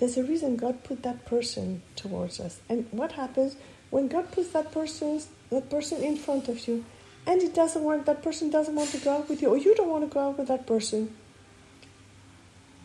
there's 0.00 0.16
a 0.16 0.24
reason 0.24 0.56
God 0.56 0.82
put 0.82 1.02
that 1.02 1.26
person 1.26 1.82
towards 1.94 2.40
us. 2.40 2.60
And 2.70 2.86
what 2.90 3.12
happens 3.12 3.56
when 3.90 4.08
God 4.08 4.32
puts 4.32 4.48
that 4.50 4.72
person, 4.72 5.20
that 5.50 5.68
person 5.68 6.02
in 6.02 6.16
front 6.16 6.48
of 6.48 6.66
you, 6.66 6.84
and 7.26 7.42
it 7.42 7.54
doesn't 7.54 7.84
work, 7.84 8.06
that 8.06 8.22
person 8.22 8.48
doesn't 8.48 8.74
want 8.74 8.90
to 8.90 8.98
go 8.98 9.18
out 9.18 9.28
with 9.28 9.42
you, 9.42 9.50
or 9.50 9.58
you 9.58 9.74
don't 9.74 9.90
want 9.90 10.08
to 10.08 10.12
go 10.12 10.20
out 10.28 10.38
with 10.38 10.48
that 10.48 10.66
person, 10.66 11.14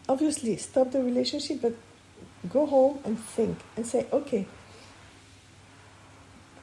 obviously 0.09 0.57
stop 0.57 0.91
the 0.91 1.01
relationship, 1.01 1.61
but 1.61 1.73
go 2.49 2.65
home 2.65 2.99
and 3.05 3.17
think 3.17 3.57
and 3.77 3.87
say, 3.87 4.05
okay, 4.11 4.45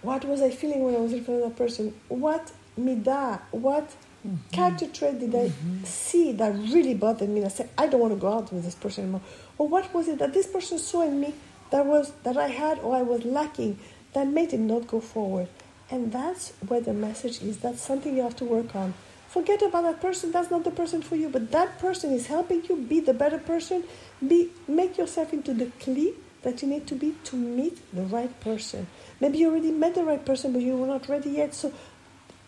what 0.02 0.24
was 0.26 0.42
I 0.42 0.50
feeling 0.50 0.82
when 0.82 0.94
I 0.94 0.98
was 0.98 1.14
in 1.14 1.24
front 1.24 1.42
of 1.42 1.48
that 1.48 1.56
person? 1.56 1.94
What 2.08 2.52
midah, 2.78 3.40
what 3.52 3.88
mm-hmm. 4.26 4.36
character 4.50 4.86
trait 4.88 5.18
did 5.18 5.34
I 5.34 5.48
mm-hmm. 5.48 5.84
see 5.84 6.32
that 6.32 6.52
really 6.52 6.94
bothered 6.94 7.28
me? 7.28 7.44
I 7.44 7.48
said, 7.48 7.70
I 7.78 7.86
don't 7.86 8.00
want 8.00 8.12
to 8.12 8.20
go 8.20 8.32
out 8.32 8.52
with 8.52 8.64
this 8.64 8.74
person 8.74 9.04
anymore. 9.04 9.22
Or 9.62 9.68
what 9.68 9.94
was 9.94 10.08
it 10.08 10.18
that 10.18 10.34
this 10.34 10.48
person 10.48 10.76
saw 10.76 11.02
in 11.02 11.20
me 11.20 11.34
that 11.70 11.86
was 11.86 12.10
that 12.24 12.36
I 12.36 12.48
had 12.48 12.80
or 12.80 12.96
I 12.96 13.02
was 13.02 13.24
lacking 13.24 13.78
that 14.12 14.26
made 14.26 14.52
it 14.52 14.58
not 14.58 14.88
go 14.88 14.98
forward. 14.98 15.46
And 15.88 16.10
that's 16.10 16.50
where 16.66 16.80
the 16.80 16.92
message 16.92 17.40
is. 17.40 17.58
That's 17.58 17.80
something 17.80 18.16
you 18.16 18.22
have 18.22 18.34
to 18.38 18.44
work 18.44 18.74
on. 18.74 18.92
Forget 19.28 19.62
about 19.62 19.84
that 19.84 20.00
person. 20.00 20.32
That's 20.32 20.50
not 20.50 20.64
the 20.64 20.72
person 20.72 21.00
for 21.00 21.14
you. 21.14 21.28
But 21.28 21.52
that 21.52 21.78
person 21.78 22.10
is 22.10 22.26
helping 22.26 22.64
you 22.64 22.74
be 22.74 22.98
the 22.98 23.14
better 23.14 23.38
person. 23.38 23.84
Be 24.26 24.50
make 24.66 24.98
yourself 24.98 25.32
into 25.32 25.54
the 25.54 25.66
kli 25.66 26.14
that 26.42 26.60
you 26.60 26.66
need 26.66 26.88
to 26.88 26.96
be 26.96 27.14
to 27.30 27.36
meet 27.36 27.78
the 27.94 28.02
right 28.02 28.34
person. 28.40 28.88
Maybe 29.20 29.38
you 29.38 29.50
already 29.50 29.70
met 29.70 29.94
the 29.94 30.02
right 30.02 30.26
person, 30.26 30.52
but 30.52 30.62
you 30.62 30.76
were 30.76 30.88
not 30.88 31.08
ready 31.08 31.30
yet. 31.30 31.54
So 31.54 31.72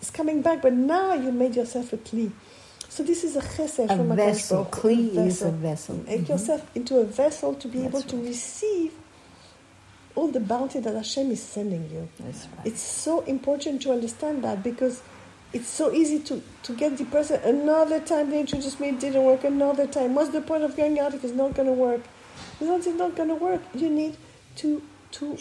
it's 0.01 0.11
coming 0.11 0.43
back. 0.43 0.63
But 0.63 0.73
now 0.73 1.15
you 1.15 1.31
made 1.31 1.55
yourself 1.55 1.93
a 1.93 1.97
kli. 1.97 2.33
So 2.95 3.03
this 3.03 3.25
is 3.25 3.35
a 3.35 3.41
chesed 3.41 3.91
a 3.91 3.97
from 3.97 4.13
a 4.13 4.15
vessel. 4.15 4.67
Kli 4.67 5.17
is 5.27 5.43
a 5.43 5.51
vessel. 5.51 5.97
Make 5.97 6.21
mm-hmm. 6.21 6.33
yourself 6.33 6.71
into 6.77 6.99
a 6.99 7.05
vessel 7.05 7.53
to 7.55 7.67
be 7.67 7.81
That's 7.81 7.89
able 7.93 8.03
to 8.03 8.17
right. 8.19 8.27
receive 8.27 8.93
all 10.15 10.29
the 10.29 10.39
bounty 10.39 10.79
that 10.79 10.95
Hashem 10.95 11.33
is 11.33 11.43
sending 11.43 11.91
you. 11.91 12.09
Right. 12.21 12.37
It's 12.65 12.81
so 12.81 13.23
important 13.23 13.83
to 13.83 13.91
understand 13.91 14.45
that 14.45 14.63
because 14.63 15.03
it's 15.53 15.67
so 15.67 15.93
easy 15.93 16.21
to, 16.21 16.41
to 16.63 16.73
get 16.73 16.97
depressed. 16.97 17.33
Another 17.33 17.99
time 17.99 18.31
they 18.31 18.39
introduced 18.39 18.79
me, 18.79 18.91
it 18.91 19.01
didn't 19.01 19.25
work. 19.25 19.43
Another 19.43 19.89
time. 19.89 20.15
What's 20.15 20.31
the 20.31 20.41
point 20.41 20.63
of 20.63 20.77
going 20.77 21.01
out 21.01 21.15
if 21.15 21.25
it's 21.25 21.35
not 21.35 21.55
going 21.55 21.67
to 21.67 21.73
work? 21.75 22.03
Because 22.61 22.87
it's 22.87 22.97
not 22.97 23.17
going 23.17 23.31
to 23.31 23.35
work. 23.35 23.61
You 23.75 23.91
need 23.91 24.17
to, 24.59 24.81
to 25.19 25.37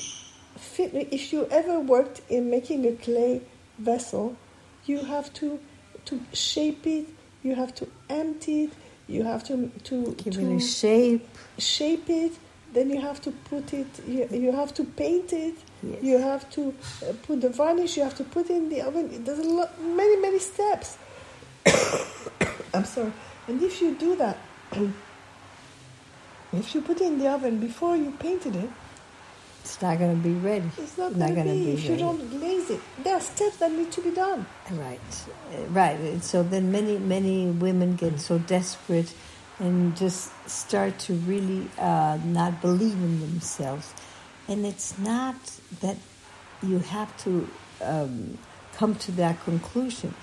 fit. 0.57 0.89
If 0.95 1.31
you 1.31 1.47
ever 1.51 1.79
worked 1.79 2.21
in 2.29 2.49
making 2.49 2.87
a 2.87 2.93
clay 2.93 3.43
vessel, 3.77 4.37
you 4.87 5.01
have 5.01 5.31
to, 5.33 5.59
to 6.05 6.19
shape 6.33 6.87
it, 6.87 7.05
you 7.43 7.55
have 7.55 7.75
to 7.75 7.87
empty 8.09 8.65
it, 8.65 8.71
you 9.07 9.23
have 9.23 9.43
to, 9.45 9.69
to 9.83 10.13
give 10.13 10.33
to 10.35 10.59
shape. 10.59 11.27
Shape 11.57 12.09
it 12.09 12.33
then 12.73 12.89
you 12.89 12.99
have 12.99 13.21
to 13.21 13.31
put 13.31 13.73
it, 13.73 13.87
you, 14.07 14.27
you 14.31 14.51
have 14.51 14.73
to 14.73 14.83
paint 14.83 15.31
it, 15.31 15.55
yes. 15.83 16.01
you 16.01 16.17
have 16.17 16.49
to 16.51 16.73
uh, 17.03 17.13
put 17.23 17.41
the 17.41 17.49
varnish, 17.49 17.97
you 17.97 18.03
have 18.03 18.15
to 18.15 18.23
put 18.23 18.49
it 18.49 18.57
in 18.57 18.69
the 18.69 18.81
oven. 18.81 19.23
There's 19.23 19.39
a 19.39 19.43
lot, 19.43 19.79
many, 19.81 20.17
many 20.17 20.39
steps. 20.39 20.97
I'm 22.73 22.85
sorry. 22.85 23.13
And 23.47 23.61
if 23.61 23.81
you 23.81 23.93
do 23.95 24.15
that, 24.15 24.37
if 26.53 26.73
you 26.73 26.81
put 26.81 26.99
it 26.99 27.07
in 27.07 27.19
the 27.19 27.29
oven 27.29 27.59
before 27.59 27.95
you 27.95 28.11
painted 28.19 28.55
it, 28.55 28.69
it's 29.63 29.81
not 29.81 29.97
going 29.97 30.13
to 30.15 30.21
be 30.21 30.33
ready. 30.33 30.69
It's 30.77 30.97
not, 30.97 31.15
not 31.15 31.33
going 31.33 31.47
to 31.47 31.53
be. 31.53 31.71
If 31.71 31.83
ready. 31.83 31.93
you 31.93 31.97
don't 31.97 32.29
glaze 32.29 32.69
it, 32.69 32.81
there 33.01 33.15
are 33.15 33.21
steps 33.21 33.57
that 33.57 33.71
need 33.71 33.93
to 33.93 34.01
be 34.01 34.11
done. 34.11 34.45
Right, 34.71 34.99
right. 35.69 36.21
So 36.21 36.43
then 36.43 36.69
many, 36.69 36.97
many 36.97 37.47
women 37.47 37.95
get 37.95 38.19
so 38.19 38.39
desperate 38.39 39.13
and 39.59 39.95
just 39.95 40.31
start 40.49 40.99
to 40.99 41.13
really 41.13 41.69
uh, 41.79 42.19
not 42.25 42.61
believe 42.61 42.95
in 42.95 43.21
themselves. 43.21 43.93
And 44.49 44.65
it's 44.65 44.97
not 44.99 45.35
that 45.79 45.95
you 46.61 46.79
have 46.79 47.15
to 47.23 47.47
um, 47.81 48.37
come 48.73 48.95
to 48.95 49.13
that 49.13 49.41
conclusion. 49.45 50.13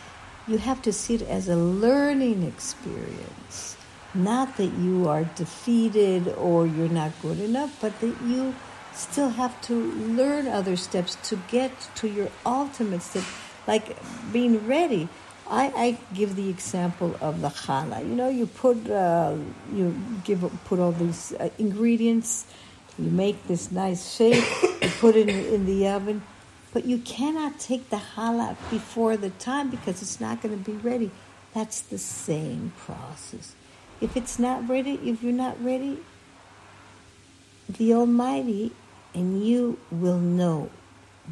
You 0.48 0.58
have 0.58 0.82
to 0.82 0.92
see 0.92 1.14
it 1.14 1.22
as 1.22 1.48
a 1.48 1.56
learning 1.56 2.42
experience. 2.42 3.78
Not 4.12 4.58
that 4.58 4.72
you 4.74 5.08
are 5.08 5.24
defeated 5.24 6.28
or 6.28 6.66
you're 6.66 6.88
not 6.88 7.12
good 7.22 7.40
enough, 7.40 7.80
but 7.80 7.98
that 8.00 8.14
you 8.26 8.54
still 8.94 9.30
have 9.30 9.60
to 9.62 9.74
learn 9.74 10.46
other 10.46 10.76
steps 10.76 11.16
to 11.28 11.36
get 11.48 11.72
to 11.96 12.08
your 12.08 12.28
ultimate 12.44 13.02
step, 13.02 13.24
like 13.66 13.96
being 14.32 14.66
ready. 14.66 15.08
I, 15.48 15.72
I 15.74 15.98
give 16.14 16.36
the 16.36 16.48
example 16.48 17.16
of 17.20 17.40
the 17.40 17.48
challah. 17.48 18.00
You 18.08 18.14
know, 18.14 18.28
you 18.28 18.46
put 18.46 18.88
uh, 18.88 19.34
you 19.74 19.96
give 20.24 20.48
put 20.64 20.78
all 20.78 20.92
these 20.92 21.32
uh, 21.32 21.50
ingredients, 21.58 22.46
you 22.98 23.10
make 23.10 23.46
this 23.48 23.72
nice 23.72 24.14
shape, 24.14 24.44
you 24.80 24.88
put 25.00 25.16
it 25.16 25.28
in, 25.28 25.54
in 25.54 25.66
the 25.66 25.88
oven, 25.88 26.22
but 26.72 26.84
you 26.84 26.98
cannot 26.98 27.58
take 27.58 27.90
the 27.90 28.00
challah 28.14 28.56
before 28.70 29.16
the 29.16 29.30
time 29.30 29.70
because 29.70 30.02
it's 30.02 30.20
not 30.20 30.40
going 30.40 30.56
to 30.56 30.70
be 30.70 30.76
ready. 30.76 31.10
That's 31.52 31.80
the 31.80 31.98
same 31.98 32.72
process. 32.78 33.54
If 34.00 34.16
it's 34.16 34.38
not 34.38 34.68
ready, 34.68 35.00
if 35.04 35.22
you're 35.22 35.32
not 35.32 35.62
ready, 35.62 35.98
the 37.76 37.94
Almighty 37.94 38.72
and 39.14 39.44
you 39.44 39.78
will 39.90 40.18
know 40.18 40.70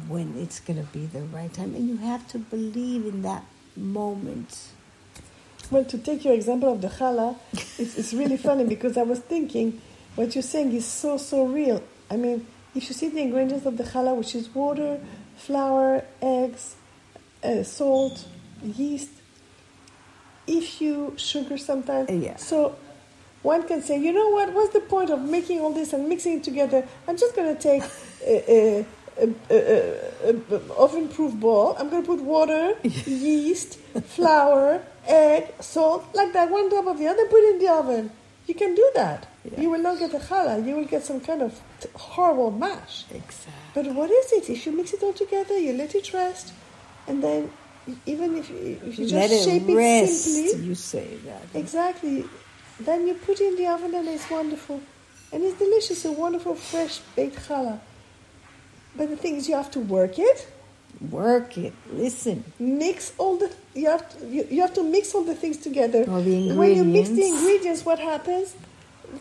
when 0.07 0.37
it's 0.37 0.59
going 0.59 0.79
to 0.79 0.91
be 0.91 1.05
the 1.05 1.21
right 1.21 1.53
time, 1.53 1.75
and 1.75 1.87
you 1.87 1.97
have 1.97 2.27
to 2.29 2.37
believe 2.37 3.05
in 3.05 3.21
that 3.23 3.43
moment. 3.75 4.69
Well, 5.71 5.85
to 5.85 5.97
take 5.97 6.23
your 6.23 6.33
example 6.33 6.71
of 6.71 6.81
the 6.81 6.87
challah, 6.87 7.35
it's, 7.53 7.97
it's 7.97 8.13
really 8.13 8.37
funny 8.47 8.65
because 8.65 8.97
I 8.97 9.03
was 9.03 9.19
thinking 9.19 9.81
what 10.15 10.35
you're 10.35 10.41
saying 10.41 10.73
is 10.73 10.85
so, 10.85 11.17
so 11.17 11.45
real. 11.45 11.83
I 12.09 12.15
mean, 12.15 12.45
if 12.75 12.87
you 12.87 12.93
see 12.95 13.09
the 13.09 13.21
ingredients 13.21 13.65
of 13.65 13.77
the 13.77 13.83
challah, 13.83 14.15
which 14.15 14.35
is 14.35 14.53
water, 14.53 14.99
flour, 15.35 16.03
eggs, 16.21 16.75
uh, 17.43 17.63
salt, 17.63 18.25
yeast, 18.63 19.11
if 20.47 20.81
you 20.81 21.13
sugar 21.17 21.57
sometimes. 21.57 22.09
Yeah. 22.09 22.37
So 22.37 22.75
one 23.41 23.67
can 23.67 23.81
say, 23.81 23.99
you 23.99 24.11
know 24.11 24.29
what? 24.29 24.53
What's 24.53 24.73
the 24.73 24.81
point 24.81 25.09
of 25.09 25.21
making 25.21 25.59
all 25.61 25.73
this 25.73 25.93
and 25.93 26.07
mixing 26.09 26.37
it 26.39 26.43
together? 26.43 26.85
I'm 27.07 27.17
just 27.17 27.35
going 27.35 27.55
to 27.55 27.61
take 27.61 27.83
a, 28.25 28.85
a, 29.19 29.33
a, 29.51 30.35
a 30.53 30.73
oven-proof 30.77 31.33
bowl. 31.35 31.75
I'm 31.79 31.89
going 31.89 32.03
to 32.03 32.07
put 32.07 32.21
water, 32.21 32.73
yeast, 32.83 33.75
flour, 34.03 34.81
egg, 35.07 35.53
salt, 35.61 36.05
like 36.13 36.33
that, 36.33 36.49
one 36.51 36.69
top 36.69 36.87
of 36.87 36.97
the 36.97 37.07
other. 37.07 37.25
Put 37.27 37.39
it 37.43 37.55
in 37.55 37.59
the 37.65 37.71
oven. 37.71 38.11
You 38.47 38.55
can 38.55 38.73
do 38.75 38.91
that. 38.95 39.27
Yeah. 39.45 39.61
You 39.61 39.69
will 39.69 39.79
not 39.79 39.99
get 39.99 40.13
a 40.13 40.17
challah. 40.19 40.65
You 40.65 40.75
will 40.75 40.85
get 40.85 41.03
some 41.03 41.21
kind 41.21 41.41
of 41.41 41.59
t- 41.79 41.87
horrible 41.95 42.51
mash. 42.51 43.05
Exactly. 43.11 43.53
But 43.75 43.85
what 43.93 44.09
is 44.11 44.31
it? 44.33 44.49
If 44.49 44.65
you 44.65 44.71
mix 44.73 44.91
it 44.93 45.03
all 45.03 45.13
together, 45.13 45.57
you 45.57 45.73
let 45.73 45.93
it 45.95 46.11
rest, 46.13 46.51
and 47.07 47.23
then 47.23 47.51
even 48.05 48.35
if 48.37 48.49
you, 48.49 48.79
if 48.85 48.97
you 48.99 49.07
just 49.07 49.31
it 49.31 49.43
shape 49.45 49.67
rest. 49.75 50.27
it 50.27 50.49
simply, 50.49 50.65
You 50.67 50.75
say 50.75 51.17
that. 51.25 51.43
exactly, 51.53 52.25
then 52.79 53.07
you 53.07 53.13
put 53.13 53.39
it 53.41 53.47
in 53.49 53.55
the 53.55 53.67
oven 53.67 53.93
and 53.95 54.07
it's 54.07 54.29
wonderful, 54.29 54.81
and 55.31 55.43
it's 55.43 55.57
delicious. 55.59 56.05
A 56.05 56.11
wonderful 56.11 56.55
fresh 56.55 56.99
baked 57.15 57.47
challah. 57.47 57.79
But 58.95 59.09
the 59.09 59.17
thing 59.17 59.35
is, 59.35 59.47
you 59.47 59.55
have 59.55 59.71
to 59.71 59.79
work 59.79 60.17
it, 60.19 60.47
Work 61.11 61.57
it. 61.57 61.73
Listen. 61.93 62.43
mix 62.59 63.13
all 63.17 63.37
the 63.37 63.49
you 63.73 63.87
have 63.89 64.03
to, 64.19 64.25
you, 64.25 64.45
you 64.49 64.61
have 64.61 64.73
to 64.73 64.83
mix 64.83 65.13
all 65.15 65.23
the 65.23 65.35
things 65.35 65.57
together. 65.57 66.03
All 66.09 66.21
the 66.21 66.51
When 66.53 66.75
you 66.75 66.83
mix 66.83 67.07
the 67.09 67.13
ingredients. 67.13 67.41
ingredients, 67.41 67.85
what 67.85 67.99
happens? 67.99 68.55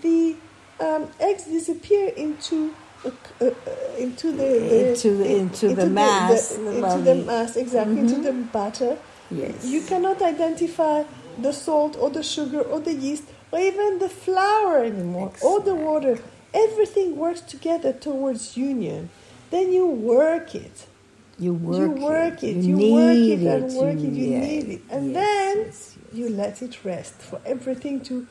The 0.02 0.34
um, 0.80 1.08
eggs 1.20 1.44
disappear 1.44 2.08
into 2.08 2.74
uh, 3.04 3.10
uh, 3.40 3.50
into 3.96 4.32
the, 4.32 4.36
the 4.38 4.88
Into 4.90 5.10
the- 5.18 5.36
into 5.36 5.74
the 5.74 5.86
mass, 5.86 6.48
the- 6.48 6.62
the 6.62 6.76
into 6.86 7.02
the 7.04 7.14
mass 7.14 7.56
exactly 7.56 7.98
into 8.00 8.16
the 8.22 8.32
batter. 8.32 8.98
Yes. 9.30 9.64
You 9.64 9.82
cannot 9.82 10.20
identify 10.22 11.04
the 11.38 11.52
salt 11.52 11.96
or 12.00 12.10
the 12.10 12.22
sugar 12.24 12.60
or 12.62 12.80
the 12.80 12.94
yeast 12.94 13.24
or 13.52 13.58
even 13.58 13.98
the 13.98 14.08
flour 14.08 14.84
anymore 14.84 15.32
or 15.42 15.60
the 15.60 15.74
water. 15.74 16.18
Everything 16.54 17.16
works 17.16 17.40
together 17.42 17.92
towards 17.92 18.56
union. 18.56 19.10
Then 19.50 19.72
you 19.72 19.86
work 19.86 20.54
it. 20.54 20.86
You 21.38 21.54
work 21.54 21.78
it. 21.78 21.98
you 21.98 22.04
work 22.04 22.42
it. 22.42 22.56
You, 22.56 22.78
You, 22.78 22.92
work 22.94 23.14
knead 23.16 23.42
it 23.42 23.46
and 23.46 23.72
work 23.74 23.98
You- 23.98 24.08
it. 24.08 24.12
You 24.14 24.30
yeah. 24.32 24.40
knead 24.40 24.68
it, 24.68 24.80
and 24.90 25.12
Yes, 25.12 25.14
then 25.14 25.56
yes, 25.58 25.96
yes. 25.96 26.18
you 26.18 26.28
let 26.30 26.62
it 26.62 26.84
rest 26.84 27.14
for 27.14 27.40
everything 27.46 28.00
to 28.02 28.26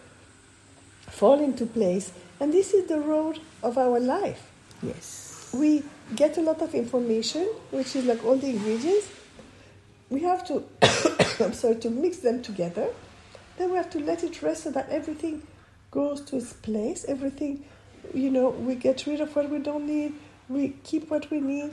fall 1.07 1.39
into 1.43 1.65
place. 1.65 2.11
And 2.39 2.53
this 2.53 2.73
is 2.73 2.87
the 2.87 2.99
road 2.99 3.39
of 3.63 3.77
our 3.77 3.99
life. 3.99 4.51
Yes. 4.83 5.49
We 5.53 5.83
get 6.15 6.37
a 6.37 6.41
lot 6.41 6.61
of 6.61 6.75
information, 6.75 7.47
which 7.71 7.95
is 7.95 8.05
like 8.05 8.23
all 8.25 8.35
the 8.35 8.49
ingredients. 8.49 9.07
We 10.09 10.21
have 10.21 10.45
to, 10.47 10.63
I'm 11.43 11.53
sorry, 11.53 11.75
to 11.77 11.89
mix 11.89 12.17
them 12.17 12.41
together. 12.41 12.89
Then 13.57 13.71
we 13.71 13.77
have 13.77 13.89
to 13.91 13.99
let 13.99 14.23
it 14.23 14.41
rest 14.41 14.63
so 14.63 14.71
that 14.71 14.89
everything 14.89 15.41
goes 15.91 16.21
to 16.21 16.37
its 16.37 16.53
place. 16.53 17.05
Everything, 17.07 17.65
you 18.13 18.29
know, 18.29 18.49
we 18.49 18.75
get 18.75 19.05
rid 19.07 19.19
of 19.19 19.35
what 19.35 19.49
we 19.49 19.59
don't 19.59 19.85
need. 19.85 20.13
We 20.47 20.69
keep 20.83 21.09
what 21.09 21.29
we 21.29 21.39
need. 21.39 21.71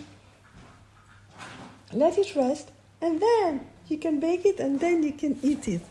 Let 1.92 2.18
it 2.18 2.34
rest, 2.34 2.70
and 3.00 3.20
then 3.20 3.66
you 3.88 3.98
can 3.98 4.18
bake 4.18 4.44
it, 4.44 4.58
and 4.58 4.80
then 4.80 5.02
you 5.02 5.12
can 5.12 5.38
eat 5.42 5.68
it, 5.68 5.82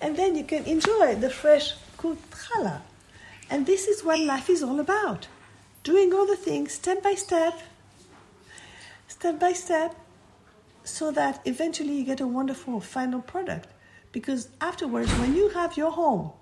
and 0.00 0.16
then 0.16 0.34
you 0.34 0.42
can 0.42 0.64
enjoy 0.64 1.14
the 1.14 1.30
fresh 1.30 1.74
cooked 1.96 2.28
challah. 2.32 2.80
And 3.50 3.66
this 3.66 3.86
is 3.86 4.02
what 4.02 4.18
life 4.18 4.50
is 4.50 4.62
all 4.62 4.80
about 4.80 5.28
doing 5.84 6.12
all 6.12 6.26
the 6.26 6.36
things 6.36 6.72
step 6.72 7.02
by 7.02 7.14
step, 7.14 7.60
step 9.08 9.38
by 9.38 9.52
step, 9.52 9.94
so 10.82 11.10
that 11.12 11.40
eventually 11.44 11.94
you 11.94 12.04
get 12.04 12.20
a 12.20 12.26
wonderful 12.26 12.80
final 12.80 13.22
product. 13.22 13.68
Because 14.12 14.48
afterwards, 14.60 15.10
when 15.18 15.34
you 15.36 15.48
have 15.50 15.76
your 15.76 15.92
home, 15.92 16.32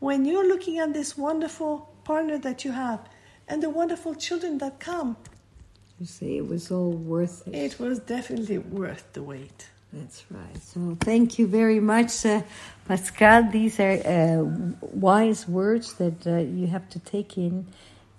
when 0.00 0.24
you're 0.24 0.46
looking 0.46 0.78
at 0.78 0.92
this 0.92 1.16
wonderful 1.16 1.88
partner 2.04 2.38
that 2.38 2.64
you 2.64 2.72
have, 2.72 3.00
and 3.48 3.62
the 3.62 3.70
wonderful 3.70 4.14
children 4.14 4.58
that 4.58 4.80
come, 4.80 5.16
You 5.98 6.06
say 6.06 6.36
it 6.36 6.46
was 6.48 6.70
all 6.70 6.92
worth 6.92 7.46
it. 7.48 7.54
it 7.54 7.80
was 7.80 7.98
definitely 8.00 8.58
worth 8.58 9.04
the 9.14 9.22
wait. 9.22 9.68
That's 9.92 10.24
right. 10.30 10.62
So 10.62 10.96
thank 11.00 11.38
you 11.38 11.46
very 11.46 11.80
much, 11.80 12.26
uh, 12.26 12.42
Pascal. 12.86 13.50
These 13.50 13.80
are 13.80 13.96
uh, 14.04 14.42
wise 14.92 15.48
words 15.48 15.94
that 15.94 16.26
uh, 16.26 16.38
you 16.38 16.66
have 16.66 16.86
to 16.90 16.98
take 16.98 17.38
in 17.38 17.66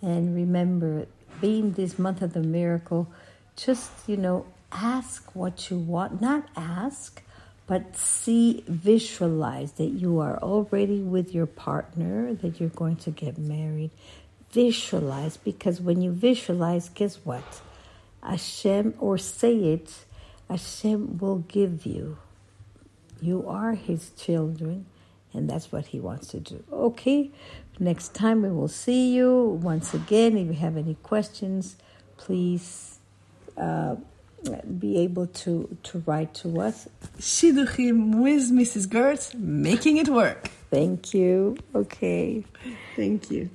and 0.02 0.36
remember. 0.36 1.06
Being 1.40 1.74
this 1.74 2.00
month 2.00 2.24
of 2.24 2.34
the 2.34 2.42
miracle, 2.42 3.08
just 3.56 3.92
you 4.08 4.18
know, 4.18 4.46
ask 4.72 5.36
what 5.36 5.70
you 5.70 5.78
want. 5.78 6.20
Not 6.20 6.48
ask, 6.56 7.22
but 7.68 7.98
see, 7.98 8.64
visualize 8.68 9.74
that 9.74 9.90
you 9.90 10.20
are 10.20 10.38
already 10.40 11.02
with 11.02 11.36
your 11.36 11.46
partner, 11.46 12.34
that 12.34 12.60
you're 12.62 12.70
going 12.70 12.96
to 12.98 13.12
get 13.12 13.38
married. 13.38 13.92
Visualize 14.52 15.36
because 15.36 15.82
when 15.82 16.02
you 16.02 16.12
visualize, 16.14 16.88
guess 16.88 17.18
what? 17.26 17.44
Hashem, 18.24 18.94
or 19.00 19.18
say 19.18 19.56
it, 19.74 20.06
Hashem 20.50 21.18
will 21.18 21.40
give 21.40 21.86
you. 21.86 22.18
You 23.22 23.46
are 23.48 23.74
His 23.74 24.12
children, 24.12 24.86
and 25.34 25.50
that's 25.50 25.70
what 25.70 25.88
He 25.88 26.00
wants 26.00 26.28
to 26.30 26.40
do. 26.40 26.64
Okay, 26.72 27.32
next 27.80 28.14
time 28.14 28.44
we 28.44 28.50
will 28.50 28.70
see 28.70 29.14
you. 29.14 29.60
Once 29.62 29.94
again, 29.94 30.38
if 30.38 30.48
you 30.48 30.54
have 30.54 30.78
any 30.78 30.96
questions, 30.96 31.76
please 32.16 33.00
uh, 33.58 33.98
be 34.80 35.00
able 35.00 35.28
to, 35.28 35.78
to 35.84 36.04
write 36.06 36.34
to 36.36 36.62
us. 36.62 36.88
Shidduchim 37.20 38.22
with 38.22 38.52
Mrs. 38.52 38.88
Gertz, 38.88 39.34
making 39.36 39.98
it 39.98 40.10
work. 40.10 40.50
Thank 40.70 41.14
you. 41.14 41.58
Okay. 41.74 42.44
Thank 42.96 43.32
you. 43.32 43.50